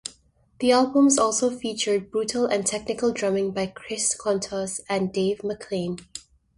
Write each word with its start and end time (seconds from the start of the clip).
The 0.59 0.71
albums 0.71 1.19
also 1.19 1.51
featured 1.55 2.09
brutal 2.09 2.47
and 2.47 2.65
technical 2.65 3.11
drumming 3.11 3.51
by 3.51 3.67
Chris 3.67 4.15
Kontos 4.17 4.79
and 4.89 5.13
Dave 5.13 5.41
McClain. 5.43 5.99